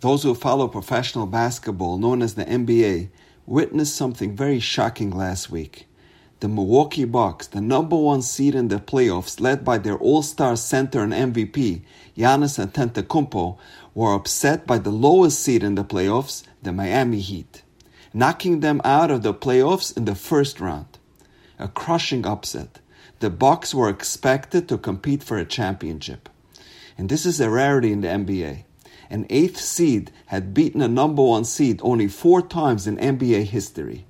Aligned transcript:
Those 0.00 0.22
who 0.22 0.34
follow 0.34 0.68
professional 0.68 1.26
basketball, 1.26 1.96
known 1.96 2.20
as 2.20 2.34
the 2.34 2.44
NBA, 2.44 3.08
witnessed 3.46 3.96
something 3.96 4.36
very 4.36 4.60
shocking 4.60 5.10
last 5.10 5.50
week. 5.50 5.86
The 6.40 6.48
Milwaukee 6.48 7.06
Bucks, 7.06 7.46
the 7.46 7.62
number 7.62 7.96
one 7.96 8.20
seed 8.20 8.54
in 8.54 8.68
the 8.68 8.76
playoffs, 8.76 9.40
led 9.40 9.64
by 9.64 9.78
their 9.78 9.96
all-star 9.96 10.56
center 10.56 11.02
and 11.02 11.14
MVP, 11.14 11.80
Giannis 12.14 12.58
Antetokounmpo, 12.58 13.56
were 13.94 14.12
upset 14.12 14.66
by 14.66 14.76
the 14.76 14.90
lowest 14.90 15.40
seed 15.40 15.62
in 15.62 15.76
the 15.76 15.84
playoffs, 15.84 16.42
the 16.62 16.72
Miami 16.72 17.20
Heat, 17.20 17.62
knocking 18.12 18.60
them 18.60 18.82
out 18.84 19.10
of 19.10 19.22
the 19.22 19.32
playoffs 19.32 19.96
in 19.96 20.04
the 20.04 20.14
first 20.14 20.60
round. 20.60 20.98
A 21.58 21.68
crushing 21.68 22.26
upset. 22.26 22.80
The 23.20 23.30
Bucks 23.30 23.72
were 23.72 23.88
expected 23.88 24.68
to 24.68 24.76
compete 24.76 25.22
for 25.22 25.38
a 25.38 25.46
championship. 25.46 26.28
And 26.98 27.08
this 27.08 27.24
is 27.24 27.40
a 27.40 27.48
rarity 27.48 27.92
in 27.92 28.02
the 28.02 28.08
NBA. 28.08 28.64
An 29.08 29.26
eighth 29.30 29.60
seed 29.60 30.10
had 30.26 30.54
beaten 30.54 30.82
a 30.82 30.88
number 30.88 31.22
one 31.22 31.44
seed 31.44 31.80
only 31.82 32.08
four 32.08 32.42
times 32.42 32.86
in 32.86 32.96
NBA 32.98 33.44
history. 33.44 34.06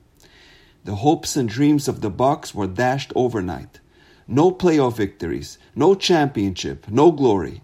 The 0.84 0.96
hopes 0.96 1.36
and 1.36 1.48
dreams 1.48 1.88
of 1.88 2.00
the 2.00 2.10
Bucks 2.10 2.54
were 2.54 2.66
dashed 2.66 3.12
overnight. 3.14 3.80
No 4.28 4.50
playoff 4.50 4.96
victories, 4.96 5.58
no 5.74 5.94
championship, 5.94 6.86
no 6.88 7.12
glory. 7.12 7.62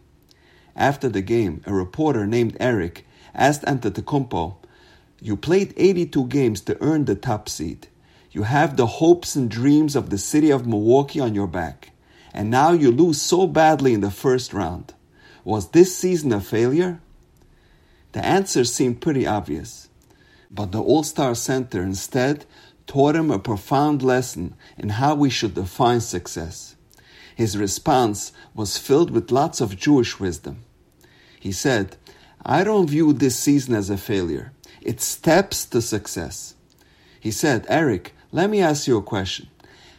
After 0.77 1.09
the 1.09 1.23
game, 1.23 1.63
a 1.67 1.73
reporter 1.73 2.27
named 2.27 2.57
Eric 2.61 3.07
asked 3.35 3.63
Antetokounmpo, 3.65 4.57
"You 5.21 5.37
played 5.37 5.75
82 5.77 6.27
games 6.27 6.61
to 6.63 6.77
earn 6.81 7.05
the 7.05 7.15
top 7.15 7.49
seed. 7.49 7.89
You 8.31 8.43
have 8.43 8.77
the 8.77 8.87
hopes 8.87 9.37
and 9.37 9.49
dreams 9.51 9.97
of 9.97 10.11
the 10.11 10.19
city 10.19 10.51
of 10.51 10.67
Milwaukee 10.67 11.21
on 11.21 11.35
your 11.35 11.47
back, 11.47 11.93
and 12.33 12.51
now 12.51 12.73
you 12.73 12.91
lose 12.91 13.21
so 13.21 13.47
badly 13.47 13.95
in 13.95 14.01
the 14.01 14.11
first 14.11 14.53
round. 14.53 14.95
Was 15.45 15.69
this 15.69 15.97
season 15.97 16.33
a 16.33 16.41
failure?" 16.41 17.01
The 18.13 18.25
answer 18.25 18.65
seemed 18.65 19.01
pretty 19.01 19.27
obvious, 19.27 19.89
but 20.51 20.73
the 20.73 20.83
All 20.83 21.03
Star 21.03 21.35
Center 21.35 21.83
instead 21.83 22.45
taught 22.87 23.17
him 23.17 23.31
a 23.31 23.39
profound 23.39 24.03
lesson 24.03 24.55
in 24.77 24.91
how 24.91 25.15
we 25.15 25.31
should 25.31 25.55
define 25.55 26.01
success. 26.01 26.77
His 27.35 27.57
response 27.57 28.33
was 28.55 28.77
filled 28.77 29.11
with 29.11 29.33
lots 29.33 29.61
of 29.61 29.79
Jewish 29.79 30.21
wisdom. 30.21 30.65
He 31.41 31.53
said, 31.53 31.97
I 32.45 32.65
don't 32.65 32.91
view 32.91 33.13
this 33.13 33.37
season 33.37 33.75
as 33.75 33.89
a 33.89 33.97
failure. 33.97 34.53
It's 34.83 35.05
steps 35.05 35.65
to 35.67 35.81
success. 35.81 36.55
He 37.19 37.31
said, 37.31 37.67
Eric, 37.69 38.15
let 38.33 38.51
me 38.51 38.61
ask 38.61 38.87
you 38.87 38.99
a 38.99 39.03
question. 39.03 39.49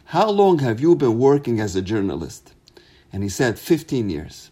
How 0.06 0.30
long 0.30 0.58
have 0.60 0.80
you 0.80 0.94
been 0.94 1.18
working 1.18 1.58
as 1.58 1.74
a 1.74 1.82
journalist? 1.82 2.52
And 3.12 3.22
he 3.22 3.28
said, 3.28 3.58
15 3.58 4.10
years. 4.10 4.50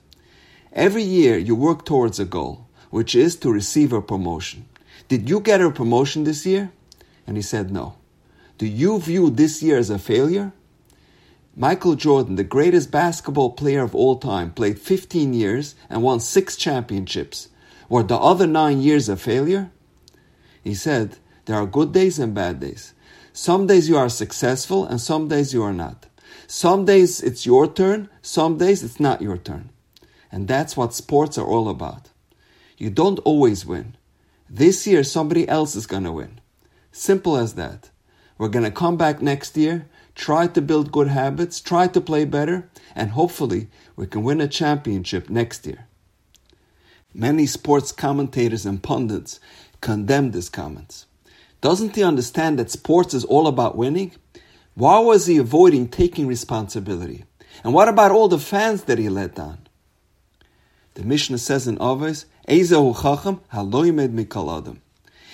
Every 0.72 1.02
year 1.02 1.36
you 1.36 1.54
work 1.54 1.84
towards 1.84 2.18
a 2.18 2.24
goal, 2.24 2.66
which 2.92 3.14
is 3.14 3.36
to 3.36 3.50
receive 3.50 3.90
a 3.90 4.02
promotion. 4.02 4.66
Did 5.08 5.28
you 5.28 5.40
get 5.40 5.62
a 5.62 5.70
promotion 5.70 6.24
this 6.24 6.44
year? 6.44 6.70
And 7.26 7.38
he 7.38 7.42
said, 7.42 7.72
no. 7.72 7.96
Do 8.58 8.66
you 8.66 9.00
view 9.00 9.30
this 9.30 9.62
year 9.62 9.78
as 9.78 9.88
a 9.88 9.98
failure? 9.98 10.52
Michael 11.56 11.94
Jordan, 11.94 12.36
the 12.36 12.44
greatest 12.44 12.90
basketball 12.90 13.52
player 13.52 13.82
of 13.82 13.94
all 13.94 14.18
time, 14.18 14.52
played 14.52 14.78
15 14.78 15.32
years 15.32 15.74
and 15.88 16.02
won 16.02 16.20
six 16.20 16.54
championships. 16.54 17.48
Were 17.88 18.02
the 18.02 18.18
other 18.18 18.46
nine 18.46 18.82
years 18.82 19.08
a 19.08 19.16
failure? 19.16 19.70
He 20.62 20.74
said, 20.74 21.16
There 21.46 21.56
are 21.56 21.66
good 21.66 21.92
days 21.92 22.18
and 22.18 22.34
bad 22.34 22.60
days. 22.60 22.92
Some 23.32 23.66
days 23.66 23.88
you 23.88 23.96
are 23.96 24.10
successful 24.10 24.84
and 24.84 25.00
some 25.00 25.28
days 25.28 25.54
you 25.54 25.62
are 25.62 25.72
not. 25.72 26.06
Some 26.46 26.84
days 26.84 27.22
it's 27.22 27.46
your 27.46 27.66
turn, 27.66 28.10
some 28.20 28.58
days 28.58 28.84
it's 28.84 29.00
not 29.00 29.22
your 29.22 29.38
turn. 29.38 29.70
And 30.30 30.46
that's 30.46 30.76
what 30.76 30.92
sports 30.92 31.38
are 31.38 31.46
all 31.46 31.70
about. 31.70 32.11
You 32.82 32.90
don't 32.90 33.20
always 33.20 33.64
win. 33.64 33.94
This 34.50 34.88
year 34.88 35.04
somebody 35.04 35.48
else 35.48 35.76
is 35.76 35.86
going 35.86 36.02
to 36.02 36.10
win. 36.10 36.40
Simple 36.90 37.36
as 37.36 37.54
that. 37.54 37.90
We're 38.38 38.48
going 38.48 38.64
to 38.64 38.72
come 38.72 38.96
back 38.96 39.22
next 39.22 39.56
year 39.56 39.86
try 40.16 40.48
to 40.48 40.60
build 40.60 40.90
good 40.90 41.06
habits, 41.06 41.60
try 41.60 41.86
to 41.86 42.00
play 42.00 42.24
better, 42.24 42.68
and 42.96 43.10
hopefully 43.10 43.68
we 43.94 44.08
can 44.08 44.24
win 44.24 44.40
a 44.40 44.48
championship 44.48 45.30
next 45.30 45.64
year. 45.64 45.86
Many 47.14 47.46
sports 47.46 47.92
commentators 47.92 48.66
and 48.66 48.82
pundits 48.82 49.38
condemn 49.80 50.32
these 50.32 50.48
comments. 50.48 51.06
Doesn't 51.60 51.94
he 51.94 52.02
understand 52.02 52.58
that 52.58 52.72
sports 52.72 53.14
is 53.14 53.24
all 53.24 53.46
about 53.46 53.76
winning? 53.76 54.10
Why 54.74 54.98
was 54.98 55.26
he 55.26 55.36
avoiding 55.36 55.86
taking 55.86 56.26
responsibility? 56.26 57.26
And 57.62 57.74
what 57.74 57.88
about 57.88 58.10
all 58.10 58.26
the 58.26 58.40
fans 58.40 58.84
that 58.84 58.98
he 58.98 59.08
let 59.08 59.36
down? 59.36 59.68
The 60.94 61.04
Mishnah 61.04 61.38
says 61.38 61.68
in 61.68 61.78
Avos, 61.78 62.24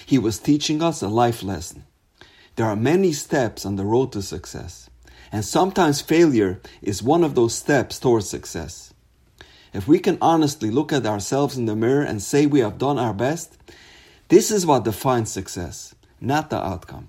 He 0.07 0.19
was 0.19 0.39
teaching 0.39 0.83
us 0.83 1.03
a 1.03 1.09
life 1.09 1.43
lesson. 1.43 1.85
There 2.57 2.67
are 2.67 2.77
many 2.77 3.13
steps 3.13 3.65
on 3.65 3.77
the 3.77 3.85
road 3.85 4.13
to 4.13 4.23
success, 4.23 4.91
and 5.33 5.45
sometimes 5.45 6.01
failure 6.01 6.61
is 6.83 7.03
one 7.03 7.25
of 7.25 7.35
those 7.35 7.55
steps 7.55 7.99
towards 7.99 8.29
success. 8.29 8.93
If 9.73 9.89
we 9.89 9.99
can 9.99 10.19
honestly 10.21 10.71
look 10.71 10.93
at 10.93 11.07
ourselves 11.07 11.57
in 11.57 11.67
the 11.67 11.77
mirror 11.77 12.03
and 12.03 12.21
say 12.23 12.47
we 12.47 12.61
have 12.61 12.79
done 12.79 12.99
our 12.99 13.15
best, 13.15 13.57
this 14.29 14.51
is 14.51 14.67
what 14.67 14.85
defines 14.85 15.31
success, 15.31 15.95
not 16.21 16.51
the 16.51 16.63
outcome. 16.63 17.09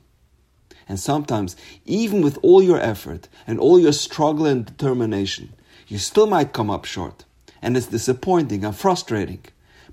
And 0.88 1.00
sometimes, 1.00 1.56
even 1.86 2.22
with 2.22 2.38
all 2.42 2.64
your 2.64 2.80
effort 2.80 3.28
and 3.46 3.60
all 3.60 3.80
your 3.80 3.94
struggle 3.94 4.46
and 4.46 4.66
determination, 4.66 5.54
you 5.88 5.98
still 5.98 6.28
might 6.28 6.54
come 6.54 6.70
up 6.70 6.86
short. 6.86 7.26
And 7.62 7.76
it's 7.76 7.88
disappointing 7.88 8.64
and 8.64 8.76
frustrating, 8.76 9.44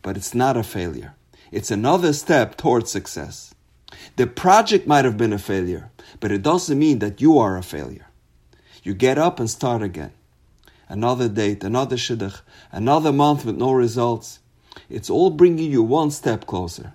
but 0.06 0.16
it's 0.16 0.36
not 0.36 0.56
a 0.56 0.62
failure. 0.62 1.16
It's 1.50 1.72
another 1.72 2.12
step 2.12 2.56
towards 2.56 2.92
success. 2.92 3.52
The 4.14 4.28
project 4.28 4.86
might 4.86 5.04
have 5.04 5.16
been 5.16 5.32
a 5.32 5.48
failure, 5.52 5.90
but 6.20 6.30
it 6.30 6.42
doesn't 6.42 6.78
mean 6.78 7.00
that 7.00 7.20
you 7.20 7.40
are 7.40 7.56
a 7.56 7.62
failure. 7.64 8.06
You 8.84 8.94
get 8.94 9.18
up 9.18 9.40
and 9.40 9.50
start 9.50 9.82
again. 9.82 10.12
Another 10.88 11.28
date, 11.28 11.64
another 11.64 11.96
shidduch, 11.96 12.40
another 12.70 13.12
month 13.12 13.44
with 13.44 13.56
no 13.56 13.72
results. 13.72 14.38
It's 14.88 15.10
all 15.10 15.30
bringing 15.30 15.72
you 15.72 15.82
one 15.82 16.12
step 16.12 16.46
closer. 16.46 16.94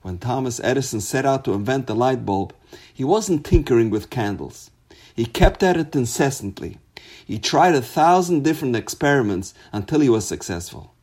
When 0.00 0.16
Thomas 0.16 0.58
Edison 0.64 1.02
set 1.02 1.26
out 1.26 1.44
to 1.44 1.52
invent 1.52 1.86
the 1.86 1.94
light 1.94 2.24
bulb, 2.24 2.54
he 2.94 3.04
wasn't 3.04 3.44
tinkering 3.44 3.90
with 3.90 4.08
candles. 4.08 4.70
He 5.14 5.26
kept 5.26 5.62
at 5.62 5.76
it 5.76 5.94
incessantly. 5.94 6.78
He 7.26 7.38
tried 7.38 7.74
a 7.74 7.82
thousand 7.82 8.42
different 8.42 8.74
experiments 8.74 9.52
until 9.70 10.00
he 10.00 10.08
was 10.08 10.26
successful. 10.26 10.94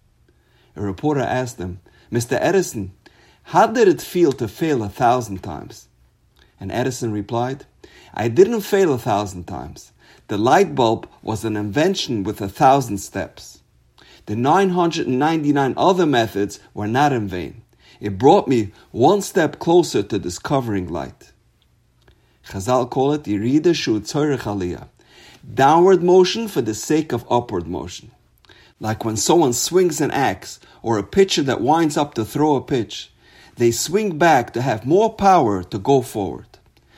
A 0.78 0.82
reporter 0.82 1.22
asked 1.22 1.58
him, 1.58 1.80
Mr. 2.12 2.38
Edison, 2.40 2.94
how 3.46 3.66
did 3.66 3.88
it 3.88 4.00
feel 4.00 4.32
to 4.34 4.48
fail 4.48 4.84
a 4.84 4.90
thousand 4.90 5.42
times? 5.42 5.88
And 6.60 6.72
Edison 6.72 7.12
replied, 7.12 7.66
I 8.14 8.28
didn't 8.28 8.62
fail 8.62 8.94
a 8.94 9.00
thousand 9.00 9.46
times. 9.46 9.92
The 10.28 10.38
light 10.38 10.76
bulb 10.76 11.10
was 11.24 11.44
an 11.44 11.58
invention 11.58 12.24
with 12.24 12.42
a 12.42 12.48
thousand 12.48 13.00
steps. 13.00 13.62
The 14.28 14.36
999 14.36 15.74
other 15.76 16.06
methods 16.06 16.60
were 16.76 16.88
not 16.88 17.12
in 17.12 17.28
vain. 17.28 17.64
It 18.00 18.20
brought 18.20 18.48
me 18.48 18.72
one 18.92 19.22
step 19.24 19.58
closer 19.58 20.04
to 20.04 20.20
discovering 20.20 20.90
light. 20.90 21.32
Chazal 22.46 22.88
call 22.88 23.14
it 23.14 23.24
Yerida 23.24 23.74
Shu 23.74 24.00
Aliyah. 24.00 24.90
Downward 25.52 26.04
motion 26.04 26.48
for 26.48 26.62
the 26.62 26.76
sake 26.76 27.12
of 27.14 27.26
upward 27.32 27.68
motion. 27.68 28.12
Like 28.80 29.04
when 29.04 29.18
someone 29.18 29.54
swings 29.54 30.02
an 30.02 30.12
axe 30.12 30.60
or 30.82 30.98
a 30.98 31.04
pitcher 31.04 31.44
that 31.44 31.62
winds 31.62 31.98
up 31.98 32.14
to 32.16 32.26
throw 32.26 32.56
a 32.56 32.62
pitch 32.62 33.12
they 33.58 33.72
swing 33.72 34.18
back 34.18 34.54
to 34.54 34.62
have 34.62 34.86
more 34.86 35.14
power 35.14 35.64
to 35.64 35.78
go 35.80 36.02
forward. 36.02 36.46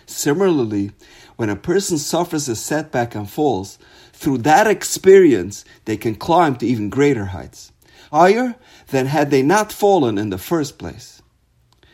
Similarly, 0.06 0.92
when 1.38 1.50
a 1.50 1.56
person 1.56 1.98
suffers 1.98 2.50
a 2.50 2.56
setback 2.56 3.16
and 3.16 3.30
falls, 3.30 3.80
through 4.12 4.40
that 4.40 4.68
experience, 4.68 5.64
they 5.86 5.96
can 5.96 6.16
climb 6.16 6.58
to 6.58 6.68
even 6.68 6.90
greater 6.90 7.26
heights, 7.26 7.72
higher 8.12 8.56
than 8.88 9.06
had 9.06 9.32
they 9.32 9.42
not 9.42 9.72
fallen 9.72 10.18
in 10.18 10.30
the 10.30 10.38
first 10.38 10.78
place. 10.78 11.22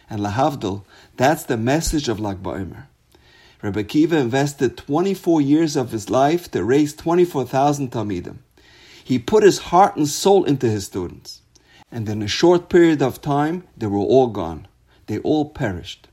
And 0.10 0.22
Lahavdil, 0.22 0.84
that's 1.16 1.44
the 1.44 1.58
message 1.58 2.10
of 2.10 2.20
Lag 2.20 2.42
BaOmer. 2.42 2.88
Rebbe 3.62 3.84
Akiva 3.84 4.14
invested 4.14 4.78
24 4.78 5.42
years 5.42 5.76
of 5.76 5.92
his 5.92 6.10
life 6.10 6.50
to 6.52 6.64
raise 6.64 6.96
24,000 6.96 7.92
Talmidim. 7.92 8.38
He 9.06 9.20
put 9.20 9.44
his 9.44 9.60
heart 9.70 9.96
and 9.96 10.08
soul 10.08 10.44
into 10.44 10.68
his 10.68 10.86
students 10.88 11.44
and 11.96 12.10
in 12.10 12.22
a 12.22 12.28
short 12.28 12.68
period 12.68 13.02
of 13.02 13.22
time, 13.22 13.64
they 13.78 13.88
were 13.88 13.98
all 14.00 14.28
gone. 14.28 14.68
They 15.08 15.20
all 15.20 15.50
perished. 15.50 16.10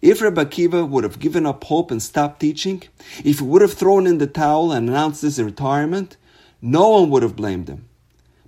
If 0.00 0.20
Rebbe 0.20 0.44
Akiva 0.44 0.88
would 0.88 1.04
have 1.04 1.20
given 1.20 1.46
up 1.46 1.62
hope 1.62 1.92
and 1.92 2.02
stopped 2.02 2.40
teaching, 2.40 2.82
if 3.24 3.38
he 3.38 3.44
would 3.44 3.62
have 3.62 3.74
thrown 3.74 4.08
in 4.08 4.18
the 4.18 4.26
towel 4.26 4.72
and 4.72 4.88
announced 4.88 5.22
his 5.22 5.40
retirement, 5.40 6.16
no 6.60 6.88
one 6.88 7.10
would 7.10 7.22
have 7.22 7.36
blamed 7.36 7.68
him. 7.68 7.88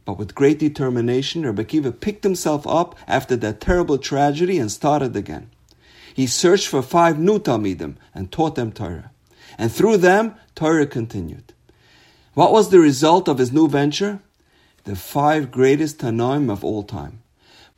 But 0.04 0.18
with 0.18 0.34
great 0.34 0.58
determination, 0.58 1.46
Rebbe 1.46 1.64
Akiva 1.64 2.00
picked 2.00 2.24
himself 2.24 2.66
up 2.66 2.96
after 3.06 3.36
that 3.36 3.60
terrible 3.60 3.96
tragedy 3.96 4.58
and 4.58 4.72
started 4.72 5.14
again. 5.14 5.50
He 6.12 6.26
searched 6.26 6.66
for 6.66 6.82
five 6.82 7.20
new 7.20 7.38
Talmidim 7.38 7.96
and 8.12 8.32
taught 8.32 8.56
them 8.56 8.72
Torah. 8.72 9.12
And 9.56 9.70
through 9.70 9.98
them, 9.98 10.34
Torah 10.56 10.88
continued. 10.88 11.53
What 12.34 12.52
was 12.52 12.68
the 12.68 12.80
result 12.80 13.28
of 13.28 13.38
his 13.38 13.52
new 13.52 13.68
venture? 13.68 14.20
the 14.84 14.94
five 14.94 15.50
greatest 15.50 15.98
Tannaim 15.98 16.50
of 16.50 16.62
all 16.62 16.82
time. 16.82 17.22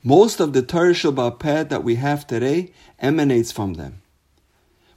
Most 0.03 0.41
of 0.41 0.53
the 0.53 0.63
Torah 0.63 0.93
Shabbat 0.93 1.69
that 1.69 1.85
we 1.85 1.97
have 1.97 2.27
today 2.27 2.73
emanates 2.99 3.53
from 3.53 3.75
them. 3.75 4.03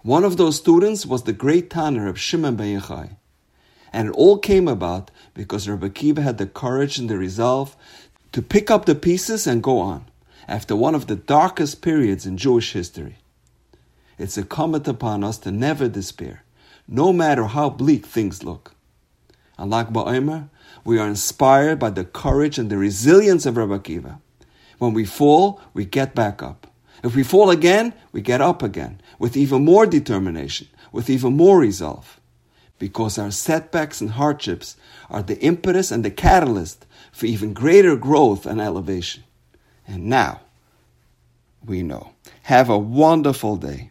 One 0.01 0.23
of 0.23 0.37
those 0.37 0.57
students 0.57 1.05
was 1.05 1.23
the 1.23 1.33
great 1.33 1.69
Tanna 1.69 2.09
of 2.09 2.19
Shimon 2.19 2.55
Ben 2.55 2.79
Yochai. 2.79 3.17
And 3.93 4.09
it 4.09 4.15
all 4.15 4.37
came 4.37 4.67
about 4.67 5.11
because 5.33 5.69
Rabbi 5.69 5.89
Akiva 5.89 6.19
had 6.19 6.37
the 6.37 6.45
courage 6.47 6.97
and 6.97 7.09
the 7.09 7.17
resolve 7.17 7.75
to 8.31 8.41
pick 8.41 8.69
up 8.71 8.85
the 8.85 8.95
pieces 8.95 9.45
and 9.45 9.63
go 9.63 9.79
on 9.79 10.05
after 10.47 10.75
one 10.75 10.95
of 10.95 11.07
the 11.07 11.15
darkest 11.15 11.81
periods 11.81 12.25
in 12.25 12.37
Jewish 12.37 12.73
history. 12.73 13.17
It's 14.17 14.37
incumbent 14.37 14.87
upon 14.87 15.23
us 15.23 15.37
to 15.39 15.51
never 15.51 15.87
despair, 15.87 16.43
no 16.87 17.13
matter 17.13 17.45
how 17.45 17.69
bleak 17.69 18.05
things 18.05 18.43
look. 18.43 18.75
Lag 19.65 19.87
BaOmer, 19.87 20.49
we 20.83 20.97
are 20.99 21.07
inspired 21.07 21.79
by 21.79 21.89
the 21.89 22.05
courage 22.05 22.57
and 22.57 22.69
the 22.69 22.77
resilience 22.77 23.45
of 23.45 23.57
Rabbi 23.57 23.77
Akiva. 23.77 24.19
When 24.77 24.93
we 24.93 25.05
fall, 25.05 25.61
we 25.73 25.85
get 25.85 26.15
back 26.15 26.41
up. 26.41 26.67
If 27.03 27.15
we 27.15 27.23
fall 27.23 27.49
again, 27.49 27.93
we 28.11 28.21
get 28.21 28.41
up 28.41 28.63
again 28.63 29.01
with 29.17 29.37
even 29.37 29.65
more 29.65 29.85
determination, 29.85 30.67
with 30.91 31.09
even 31.09 31.35
more 31.35 31.59
resolve. 31.59 32.19
Because 32.77 33.17
our 33.17 33.31
setbacks 33.31 33.99
and 33.99 34.11
hardships 34.11 34.77
are 35.09 35.21
the 35.21 35.39
impetus 35.39 35.91
and 35.91 36.03
the 36.03 36.11
catalyst 36.11 36.85
for 37.11 37.25
even 37.25 37.53
greater 37.53 37.95
growth 37.95 38.45
and 38.45 38.61
elevation. 38.61 39.23
And 39.85 40.05
now, 40.05 40.41
we 41.65 41.83
know. 41.83 42.11
Have 42.43 42.69
a 42.69 42.77
wonderful 42.77 43.57
day. 43.57 43.89